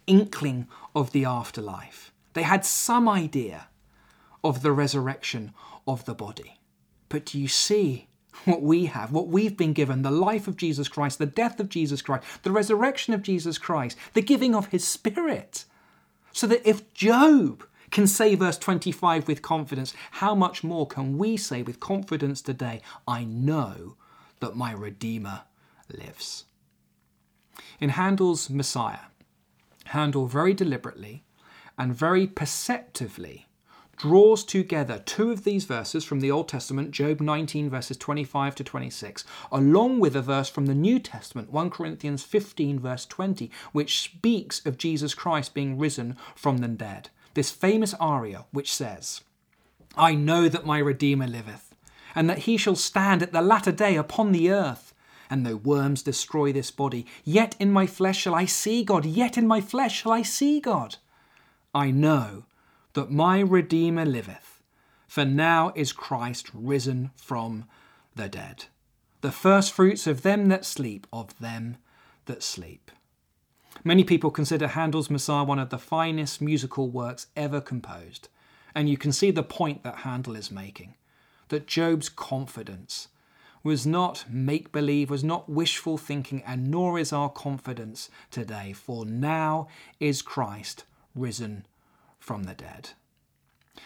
inkling 0.05 0.67
of 0.95 1.11
the 1.11 1.25
afterlife. 1.25 2.11
They 2.33 2.43
had 2.43 2.63
some 2.63 3.09
idea 3.09 3.68
of 4.43 4.61
the 4.61 4.71
resurrection 4.71 5.53
of 5.87 6.05
the 6.05 6.13
body. 6.13 6.59
But 7.09 7.25
do 7.25 7.39
you 7.39 7.47
see 7.47 8.07
what 8.45 8.61
we 8.61 8.85
have, 8.85 9.11
what 9.11 9.27
we've 9.27 9.57
been 9.57 9.73
given 9.73 10.01
the 10.01 10.11
life 10.11 10.47
of 10.47 10.57
Jesus 10.57 10.87
Christ, 10.87 11.19
the 11.19 11.25
death 11.25 11.59
of 11.59 11.69
Jesus 11.69 12.01
Christ, 12.01 12.23
the 12.43 12.51
resurrection 12.51 13.13
of 13.13 13.21
Jesus 13.21 13.57
Christ, 13.57 13.97
the 14.13 14.21
giving 14.21 14.55
of 14.55 14.67
his 14.67 14.87
Spirit? 14.87 15.65
So 16.31 16.47
that 16.47 16.67
if 16.67 16.93
Job 16.93 17.65
can 17.91 18.07
say 18.07 18.35
verse 18.35 18.57
25 18.57 19.27
with 19.27 19.41
confidence, 19.41 19.93
how 20.11 20.35
much 20.35 20.63
more 20.63 20.87
can 20.87 21.17
we 21.17 21.35
say 21.35 21.63
with 21.63 21.79
confidence 21.79 22.41
today, 22.41 22.81
I 23.07 23.23
know 23.23 23.95
that 24.39 24.55
my 24.55 24.71
Redeemer 24.71 25.41
lives? 25.91 26.45
In 27.79 27.89
Handel's 27.89 28.49
Messiah, 28.49 29.09
Handel 29.85 30.27
very 30.27 30.53
deliberately 30.53 31.23
and 31.77 31.95
very 31.95 32.27
perceptively 32.27 33.47
draws 33.99 34.45
together 34.45 35.03
two 35.05 35.29
of 35.29 35.43
these 35.43 35.65
verses 35.65 36.05
from 36.05 36.21
the 36.21 36.31
Old 36.31 36.47
Testament, 36.47 36.91
Job 36.91 37.19
19, 37.19 37.69
verses 37.69 37.97
25 37.97 38.55
to 38.55 38.63
26, 38.63 39.25
along 39.51 39.99
with 39.99 40.15
a 40.15 40.21
verse 40.21 40.49
from 40.49 40.67
the 40.67 40.73
New 40.73 40.99
Testament, 40.99 41.51
1 41.51 41.69
Corinthians 41.69 42.23
15, 42.23 42.79
verse 42.79 43.05
20, 43.05 43.51
which 43.73 43.99
speaks 43.99 44.65
of 44.65 44.77
Jesus 44.77 45.13
Christ 45.13 45.53
being 45.53 45.77
risen 45.77 46.15
from 46.33 46.59
the 46.59 46.69
dead. 46.69 47.09
This 47.33 47.51
famous 47.51 47.93
aria, 47.99 48.45
which 48.51 48.73
says, 48.73 49.21
I 49.97 50.15
know 50.15 50.47
that 50.47 50.65
my 50.65 50.79
Redeemer 50.79 51.27
liveth, 51.27 51.75
and 52.15 52.29
that 52.29 52.39
he 52.39 52.55
shall 52.55 52.77
stand 52.77 53.21
at 53.21 53.33
the 53.33 53.41
latter 53.41 53.71
day 53.73 53.97
upon 53.97 54.31
the 54.31 54.49
earth 54.49 54.93
and 55.29 55.45
though 55.45 55.57
worms 55.57 56.01
destroy 56.01 56.51
this 56.51 56.71
body, 56.71 57.05
yet 57.23 57.55
in 57.59 57.71
my 57.71 57.85
flesh 57.85 58.17
shall 58.17 58.33
I 58.33 58.45
see 58.45 58.83
God, 58.83 59.05
yet 59.05 59.37
in 59.37 59.45
my 59.45 59.61
flesh 59.61 60.01
shall 60.01 60.11
I 60.11 60.23
see 60.23 60.59
God. 60.59 60.95
I 61.71 61.91
know 61.91 62.45
that 62.93 63.11
my 63.11 63.39
Redeemer 63.39 64.05
liveth, 64.05 64.61
for 65.07 65.25
now 65.25 65.71
is 65.75 65.91
Christ 65.91 66.49
risen 66.53 67.11
from 67.15 67.65
the 68.15 68.29
dead, 68.29 68.65
the 69.21 69.31
firstfruits 69.31 70.07
of 70.07 70.21
them 70.21 70.47
that 70.49 70.65
sleep, 70.65 71.07
of 71.11 71.37
them 71.39 71.77
that 72.25 72.43
sleep. 72.43 72.91
Many 73.83 74.03
people 74.03 74.31
consider 74.31 74.67
Handel's 74.67 75.09
Messiah 75.09 75.43
one 75.43 75.59
of 75.59 75.69
the 75.69 75.77
finest 75.77 76.41
musical 76.41 76.89
works 76.89 77.27
ever 77.35 77.61
composed, 77.61 78.27
and 78.75 78.89
you 78.89 78.97
can 78.97 79.11
see 79.11 79.31
the 79.31 79.43
point 79.43 79.83
that 79.83 79.99
Handel 79.99 80.35
is 80.35 80.51
making 80.51 80.95
that 81.49 81.67
Job's 81.67 82.09
confidence 82.09 83.09
was 83.63 83.85
not 83.85 84.25
make 84.29 84.71
believe, 84.71 85.09
was 85.09 85.23
not 85.23 85.49
wishful 85.49 85.97
thinking, 85.97 86.41
and 86.45 86.71
nor 86.71 86.97
is 86.97 87.11
our 87.11 87.29
confidence 87.29 88.09
today, 88.31 88.71
for 88.71 89.05
now 89.05 89.67
is 89.99 90.21
Christ 90.21 90.85
risen 91.13 91.65
from 92.29 92.43
the 92.43 92.53
dead. 92.53 92.91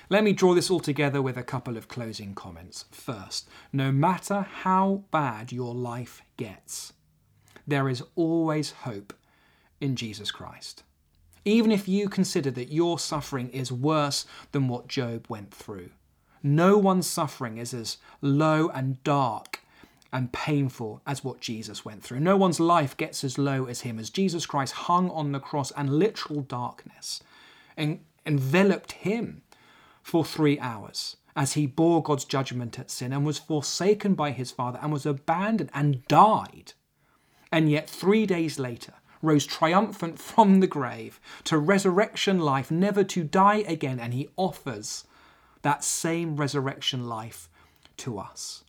Let 0.09 0.25
me 0.25 0.33
draw 0.33 0.53
this 0.53 0.69
all 0.69 0.81
together 0.81 1.21
with 1.21 1.37
a 1.37 1.43
couple 1.43 1.77
of 1.77 1.87
closing 1.87 2.35
comments. 2.35 2.83
First, 2.91 3.47
no 3.71 3.89
matter 3.89 4.41
how 4.41 5.05
bad 5.11 5.53
your 5.53 5.73
life 5.73 6.21
gets, 6.35 6.91
there 7.65 7.87
is 7.87 8.03
always 8.17 8.71
hope 8.71 9.13
in 9.79 9.95
Jesus 9.95 10.29
Christ. 10.29 10.83
Even 11.45 11.71
if 11.71 11.87
you 11.87 12.09
consider 12.09 12.51
that 12.51 12.69
your 12.69 12.99
suffering 12.99 13.49
is 13.51 13.71
worse 13.71 14.25
than 14.51 14.67
what 14.67 14.89
Job 14.89 15.27
went 15.29 15.53
through, 15.53 15.91
no 16.43 16.77
one's 16.77 17.07
suffering 17.07 17.57
is 17.57 17.73
as 17.73 17.95
low 18.19 18.67
and 18.67 19.01
dark 19.05 19.61
and 20.11 20.33
painful 20.33 21.01
as 21.07 21.23
what 21.23 21.39
Jesus 21.39 21.85
went 21.85 22.03
through. 22.03 22.19
No 22.19 22.35
one's 22.35 22.59
life 22.59 22.97
gets 22.97 23.23
as 23.23 23.37
low 23.37 23.67
as 23.67 23.81
him, 23.87 23.97
as 23.99 24.09
Jesus 24.09 24.45
Christ 24.45 24.73
hung 24.73 25.09
on 25.11 25.31
the 25.31 25.39
cross 25.39 25.71
and 25.71 25.97
literal 25.97 26.41
darkness 26.41 27.23
en- 27.77 28.01
enveloped 28.25 28.93
him 28.93 29.41
for 30.01 30.23
three 30.23 30.59
hours 30.59 31.17
as 31.35 31.53
he 31.53 31.65
bore 31.65 32.03
God's 32.03 32.25
judgment 32.25 32.77
at 32.77 32.91
sin 32.91 33.11
and 33.11 33.25
was 33.25 33.39
forsaken 33.39 34.13
by 34.13 34.31
his 34.31 34.51
Father 34.51 34.79
and 34.81 34.91
was 34.91 35.05
abandoned 35.05 35.71
and 35.73 36.05
died. 36.07 36.73
And 37.51 37.69
yet, 37.69 37.89
three 37.89 38.25
days 38.25 38.59
later, 38.59 38.93
rose 39.21 39.45
triumphant 39.45 40.19
from 40.19 40.59
the 40.59 40.67
grave 40.67 41.19
to 41.45 41.57
resurrection 41.57 42.39
life, 42.39 42.69
never 42.69 43.03
to 43.05 43.23
die 43.23 43.63
again, 43.67 43.99
and 43.99 44.13
he 44.13 44.29
offers 44.35 45.05
that 45.61 45.83
same 45.83 46.35
resurrection 46.35 47.07
life 47.07 47.49
to 47.97 48.19
us. 48.19 48.63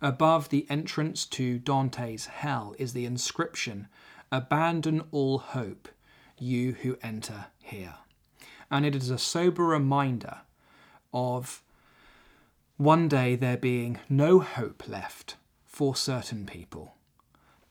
Above 0.00 0.48
the 0.48 0.66
entrance 0.68 1.24
to 1.24 1.58
Dante's 1.58 2.26
hell 2.26 2.74
is 2.78 2.92
the 2.92 3.06
inscription 3.06 3.88
Abandon 4.32 5.02
all 5.12 5.38
hope, 5.38 5.88
you 6.42 6.72
who 6.82 6.98
enter 7.02 7.46
here. 7.58 7.94
And 8.70 8.84
it 8.84 8.94
is 8.94 9.10
a 9.10 9.18
sober 9.18 9.64
reminder 9.64 10.38
of 11.12 11.62
one 12.76 13.08
day 13.08 13.36
there 13.36 13.56
being 13.56 14.00
no 14.08 14.40
hope 14.40 14.88
left 14.88 15.36
for 15.64 15.94
certain 15.94 16.46
people. 16.46 16.96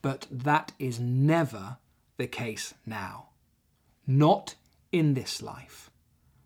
But 0.02 0.28
that 0.32 0.72
is 0.80 1.00
never 1.00 1.78
the 2.18 2.28
case 2.28 2.74
now. 2.86 3.30
Not 4.08 4.56
in 4.92 5.14
this 5.14 5.42
life. 5.42 5.90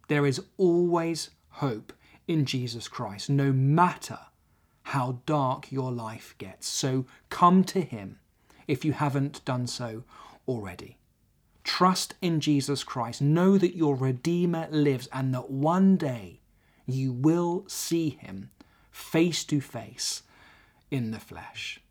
There 0.07 0.25
is 0.25 0.41
always 0.57 1.29
hope 1.49 1.93
in 2.27 2.45
Jesus 2.45 2.87
Christ, 2.87 3.29
no 3.29 3.51
matter 3.51 4.19
how 4.83 5.19
dark 5.25 5.71
your 5.71 5.91
life 5.91 6.35
gets. 6.37 6.67
So 6.67 7.05
come 7.29 7.63
to 7.65 7.81
Him 7.81 8.19
if 8.67 8.83
you 8.85 8.93
haven't 8.93 9.43
done 9.45 9.67
so 9.67 10.03
already. 10.47 10.97
Trust 11.65 12.13
in 12.21 12.39
Jesus 12.39 12.83
Christ. 12.83 13.21
Know 13.21 13.57
that 13.57 13.75
your 13.75 13.95
Redeemer 13.95 14.67
lives 14.69 15.09
and 15.11 15.33
that 15.33 15.49
one 15.49 15.97
day 15.97 16.39
you 16.85 17.11
will 17.11 17.65
see 17.67 18.11
Him 18.11 18.51
face 18.91 19.43
to 19.45 19.59
face 19.59 20.21
in 20.91 21.11
the 21.11 21.19
flesh. 21.19 21.81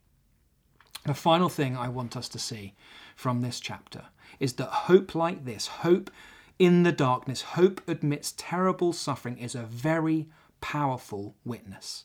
The 1.04 1.12
final 1.12 1.48
thing 1.50 1.76
I 1.76 1.88
want 1.88 2.16
us 2.16 2.28
to 2.30 2.38
see 2.38 2.74
from 3.16 3.42
this 3.42 3.60
chapter 3.60 4.04
is 4.40 4.54
that 4.54 4.68
hope 4.68 5.14
like 5.14 5.44
this, 5.44 5.66
hope 5.66 6.10
in 6.58 6.84
the 6.84 6.92
darkness, 6.92 7.42
hope 7.42 7.82
amidst 7.86 8.38
terrible 8.38 8.92
suffering, 8.92 9.36
is 9.38 9.54
a 9.54 9.64
very 9.64 10.28
powerful 10.60 11.34
witness. 11.44 12.04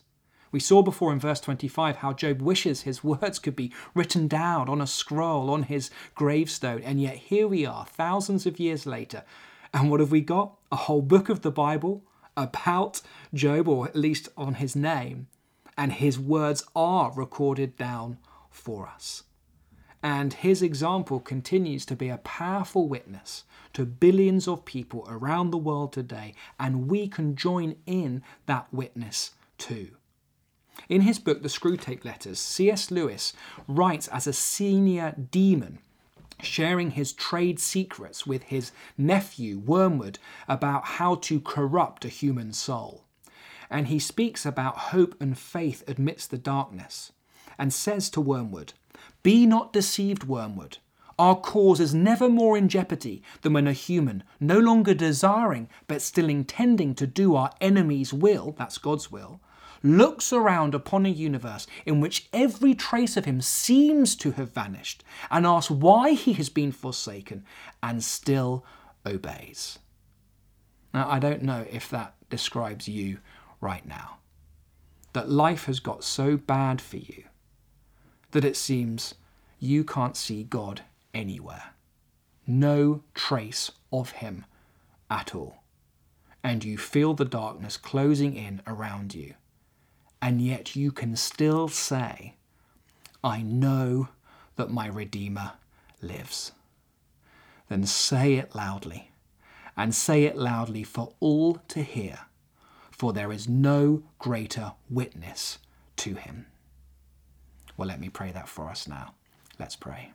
We 0.52 0.60
saw 0.60 0.82
before 0.82 1.12
in 1.12 1.20
verse 1.20 1.40
25 1.40 1.96
how 1.96 2.12
Job 2.12 2.42
wishes 2.42 2.82
his 2.82 3.04
words 3.04 3.38
could 3.38 3.56
be 3.56 3.72
written 3.94 4.28
down 4.28 4.68
on 4.68 4.80
a 4.80 4.86
scroll 4.86 5.50
on 5.50 5.64
his 5.64 5.90
gravestone, 6.14 6.82
and 6.82 7.00
yet 7.00 7.16
here 7.16 7.46
we 7.46 7.64
are, 7.64 7.86
thousands 7.86 8.46
of 8.46 8.58
years 8.58 8.86
later. 8.86 9.22
And 9.72 9.90
what 9.90 10.00
have 10.00 10.10
we 10.10 10.20
got? 10.20 10.56
A 10.72 10.76
whole 10.76 11.02
book 11.02 11.28
of 11.28 11.42
the 11.42 11.52
Bible 11.52 12.02
about 12.36 13.00
Job, 13.32 13.68
or 13.68 13.86
at 13.86 13.96
least 13.96 14.28
on 14.36 14.54
his 14.54 14.74
name, 14.74 15.28
and 15.76 15.92
his 15.92 16.18
words 16.18 16.64
are 16.74 17.12
recorded 17.12 17.76
down 17.76 18.18
for 18.50 18.88
us. 18.88 19.24
And 20.02 20.32
his 20.32 20.62
example 20.62 21.20
continues 21.20 21.84
to 21.86 21.96
be 21.96 22.08
a 22.08 22.18
powerful 22.18 22.88
witness 22.88 23.44
to 23.74 23.84
billions 23.84 24.48
of 24.48 24.64
people 24.64 25.06
around 25.08 25.50
the 25.50 25.58
world 25.58 25.92
today, 25.92 26.34
and 26.58 26.88
we 26.88 27.06
can 27.06 27.36
join 27.36 27.76
in 27.86 28.22
that 28.46 28.66
witness 28.72 29.32
too. 29.58 29.90
In 30.88 31.02
his 31.02 31.18
book, 31.18 31.42
The 31.42 31.48
Screwtape 31.48 32.04
Letters, 32.04 32.38
C.S. 32.38 32.90
Lewis 32.90 33.32
writes 33.68 34.08
as 34.08 34.26
a 34.26 34.32
senior 34.32 35.14
demon 35.30 35.78
sharing 36.42 36.92
his 36.92 37.12
trade 37.12 37.60
secrets 37.60 38.26
with 38.26 38.44
his 38.44 38.72
nephew 38.96 39.58
Wormwood 39.58 40.18
about 40.48 40.84
how 40.84 41.16
to 41.16 41.40
corrupt 41.40 42.04
a 42.04 42.08
human 42.08 42.52
soul. 42.52 43.04
And 43.68 43.86
he 43.86 43.98
speaks 43.98 44.44
about 44.44 44.76
hope 44.78 45.14
and 45.20 45.38
faith 45.38 45.84
amidst 45.88 46.30
the 46.30 46.38
darkness 46.38 47.12
and 47.58 47.72
says 47.72 48.10
to 48.10 48.20
Wormwood, 48.20 48.72
Be 49.22 49.46
not 49.46 49.72
deceived, 49.72 50.24
Wormwood. 50.24 50.78
Our 51.18 51.36
cause 51.36 51.80
is 51.80 51.94
never 51.94 52.30
more 52.30 52.56
in 52.56 52.68
jeopardy 52.68 53.22
than 53.42 53.52
when 53.52 53.66
a 53.66 53.74
human, 53.74 54.24
no 54.40 54.58
longer 54.58 54.94
desiring 54.94 55.68
but 55.86 56.00
still 56.00 56.30
intending 56.30 56.94
to 56.94 57.06
do 57.06 57.36
our 57.36 57.50
enemy's 57.60 58.12
will, 58.12 58.54
that's 58.56 58.78
God's 58.78 59.12
will, 59.12 59.40
looks 59.82 60.32
around 60.32 60.74
upon 60.74 61.06
a 61.06 61.10
universe 61.10 61.66
in 61.86 62.00
which 62.00 62.28
every 62.32 62.74
trace 62.74 63.16
of 63.16 63.24
him 63.24 63.40
seems 63.40 64.14
to 64.16 64.32
have 64.32 64.52
vanished 64.52 65.02
and 65.30 65.46
asks 65.46 65.70
why 65.70 66.12
he 66.12 66.32
has 66.34 66.48
been 66.48 66.72
forsaken 66.72 67.44
and 67.82 68.04
still 68.04 68.64
obeys. 69.06 69.78
Now, 70.92 71.08
I 71.08 71.18
don't 71.18 71.42
know 71.42 71.66
if 71.70 71.88
that 71.90 72.14
describes 72.28 72.88
you 72.88 73.18
right 73.60 73.86
now. 73.86 74.18
That 75.12 75.28
life 75.28 75.64
has 75.64 75.80
got 75.80 76.04
so 76.04 76.36
bad 76.36 76.80
for 76.80 76.98
you 76.98 77.24
that 78.30 78.44
it 78.44 78.56
seems 78.56 79.14
you 79.58 79.82
can't 79.82 80.16
see 80.16 80.44
God 80.44 80.82
anywhere. 81.12 81.74
No 82.46 83.02
trace 83.14 83.70
of 83.92 84.12
Him 84.12 84.46
at 85.10 85.34
all. 85.34 85.62
And 86.42 86.64
you 86.64 86.78
feel 86.78 87.14
the 87.14 87.24
darkness 87.24 87.76
closing 87.76 88.34
in 88.34 88.62
around 88.66 89.14
you 89.14 89.34
and 90.22 90.40
yet 90.42 90.76
you 90.76 90.92
can 90.92 91.16
still 91.16 91.68
say, 91.68 92.34
I 93.22 93.42
know 93.42 94.08
that 94.56 94.70
my 94.70 94.86
Redeemer 94.86 95.52
lives. 96.02 96.52
Then 97.68 97.86
say 97.86 98.34
it 98.34 98.54
loudly, 98.54 99.12
and 99.76 99.94
say 99.94 100.24
it 100.24 100.36
loudly 100.36 100.82
for 100.82 101.12
all 101.20 101.54
to 101.68 101.82
hear, 101.82 102.20
for 102.90 103.12
there 103.12 103.32
is 103.32 103.48
no 103.48 104.02
greater 104.18 104.72
witness 104.88 105.58
to 105.96 106.14
him. 106.14 106.46
Well, 107.76 107.88
let 107.88 108.00
me 108.00 108.08
pray 108.08 108.32
that 108.32 108.48
for 108.48 108.68
us 108.68 108.86
now. 108.86 109.14
Let's 109.58 109.76
pray. 109.76 110.12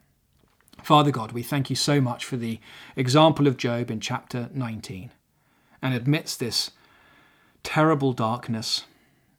Father 0.83 1.11
God, 1.11 1.31
we 1.31 1.41
thank 1.41 1.69
you 1.69 1.75
so 1.75 1.99
much 1.99 2.25
for 2.25 2.37
the 2.37 2.59
example 2.95 3.47
of 3.47 3.57
Job 3.57 3.89
in 3.89 3.99
chapter 3.99 4.49
19. 4.53 5.11
And 5.81 5.93
amidst 5.95 6.39
this 6.39 6.71
terrible 7.63 8.13
darkness, 8.13 8.85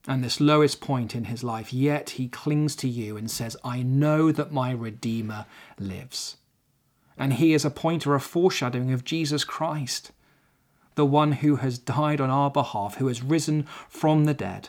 and 0.07 0.23
this 0.23 0.41
lowest 0.41 0.81
point 0.81 1.15
in 1.15 1.25
his 1.25 1.43
life, 1.43 1.73
yet 1.73 2.11
he 2.11 2.29
clings 2.29 2.77
to 2.77 2.89
you 2.89 3.17
and 3.17 3.31
says, 3.31 3.57
I 3.65 3.83
know 3.83 4.31
that 4.31 4.53
my 4.53 4.71
Redeemer 4.71 5.47
lives. 5.79 6.37
And 7.19 7.35
he 7.35 7.55
is 7.55 7.65
a 7.65 7.71
pointer, 7.71 8.15
a 8.15 8.21
foreshadowing 8.21 8.93
of 8.93 9.05
Jesus 9.05 9.43
Christ, 9.43 10.13
the 10.95 11.07
one 11.07 11.33
who 11.33 11.57
has 11.57 11.79
died 11.79 12.21
on 12.21 12.31
our 12.31 12.51
behalf, 12.51 12.97
who 12.97 13.09
has 13.09 13.23
risen 13.23 13.67
from 13.89 14.25
the 14.25 14.35
dead, 14.35 14.69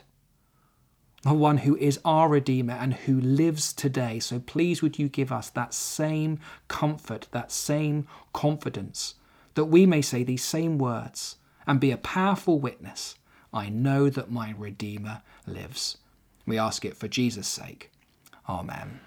the 1.23 1.33
one 1.33 1.59
who 1.59 1.75
is 1.77 1.99
our 2.03 2.29
Redeemer 2.29 2.73
and 2.73 2.93
who 2.93 3.19
lives 3.19 3.73
today. 3.73 4.19
So 4.19 4.39
please, 4.39 4.81
would 4.81 4.97
you 4.97 5.07
give 5.07 5.31
us 5.31 5.49
that 5.51 5.73
same 5.73 6.39
comfort, 6.67 7.27
that 7.31 7.51
same 7.51 8.07
confidence, 8.33 9.15
that 9.55 9.65
we 9.65 9.85
may 9.85 10.01
say 10.01 10.23
these 10.23 10.43
same 10.43 10.77
words 10.77 11.35
and 11.65 11.79
be 11.79 11.91
a 11.91 11.97
powerful 11.97 12.59
witness 12.59 13.15
I 13.53 13.69
know 13.69 14.09
that 14.09 14.31
my 14.31 14.53
Redeemer 14.57 15.21
lives. 15.45 15.97
We 16.45 16.57
ask 16.57 16.85
it 16.85 16.95
for 16.97 17.07
Jesus' 17.07 17.47
sake. 17.47 17.91
Amen. 18.47 19.01